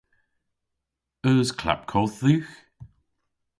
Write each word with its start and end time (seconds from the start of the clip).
Eus 1.29 1.49
klapkodh 1.59 2.15
dhywgh? 2.21 2.53